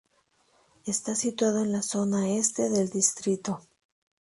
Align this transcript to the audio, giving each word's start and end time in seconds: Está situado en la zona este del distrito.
Está 0.87 1.13
situado 1.13 1.61
en 1.61 1.71
la 1.73 1.83
zona 1.83 2.31
este 2.31 2.71
del 2.71 2.89
distrito. 2.89 3.61